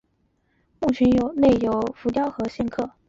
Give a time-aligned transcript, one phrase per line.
[0.79, 2.89] 墓群内有浮雕和线刻。